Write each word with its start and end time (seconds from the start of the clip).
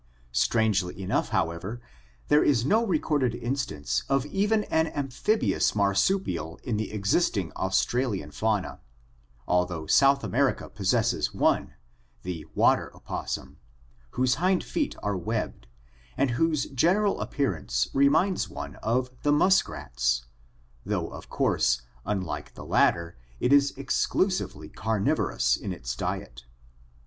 Strangely 0.31 0.99
enough, 0.99 1.29
however, 1.29 1.79
there 2.27 2.43
is 2.43 2.65
no 2.65 2.83
recorded 2.83 3.35
instance 3.35 4.01
of 4.09 4.25
even 4.25 4.63
an 4.63 4.87
amphibious 4.95 5.75
marsupial 5.75 6.59
in 6.63 6.77
the 6.77 6.91
existing 6.91 7.51
Australian 7.55 8.31
fauna, 8.31 8.79
although 9.47 9.85
South 9.85 10.23
America 10.23 10.69
possesses 10.71 11.35
one, 11.35 11.75
the 12.23 12.45
water 12.55 12.91
opossum 12.95 13.57
(Ckironectcs), 14.11 14.15
whose 14.17 14.33
hind 14.41 14.63
feet 14.63 14.95
are 15.03 15.15
webbed 15.15 15.67
and 16.17 16.31
whose 16.31 16.65
general 16.69 17.21
appearance 17.21 17.87
reminds 17.93 18.49
one 18.49 18.77
of 18.77 19.11
the 19.21 19.31
muskrats, 19.31 20.25
though 20.83 21.09
of 21.09 21.29
course, 21.29 21.83
unlike 22.07 22.55
the 22.55 22.65
latter, 22.65 23.17
it 23.39 23.53
is 23.53 23.71
ex 23.77 24.07
clusively 24.07 24.67
carnivorous 24.73 25.55
in 25.55 25.71
its 25.71 25.95
diet. 25.95 26.45